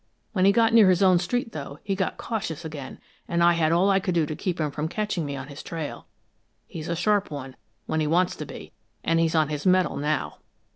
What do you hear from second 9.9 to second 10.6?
now."